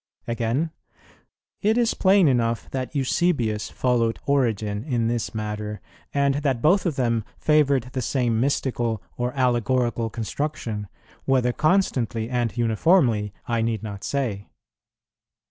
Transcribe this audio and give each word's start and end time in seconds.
"[25:2] 0.25 0.31
Again, 0.31 0.71
"It 1.61 1.77
is 1.77 1.93
plain 1.93 2.27
enough 2.27 2.71
that 2.71 2.95
Eusebius 2.95 3.69
followed 3.69 4.17
Origen 4.25 4.83
in 4.83 5.07
this 5.07 5.35
matter, 5.35 5.79
and 6.11 6.33
that 6.41 6.59
both 6.59 6.87
of 6.87 6.95
them 6.95 7.23
favoured 7.37 7.83
the 7.93 8.01
same 8.01 8.39
mystical 8.39 9.03
or 9.15 9.31
allegorical 9.35 10.09
construction; 10.09 10.87
whether 11.25 11.53
constantly 11.53 12.31
and 12.31 12.57
uniformly 12.57 13.31
I 13.47 13.61
need 13.61 13.83
not 13.83 14.03
say." 14.03 14.47